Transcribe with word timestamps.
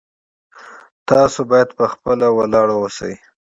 تاسو 1.09 1.39
باید 1.51 1.69
په 1.79 1.85
خپله 1.93 2.27
ولاړ 2.37 2.67
اوسئ 2.77 3.13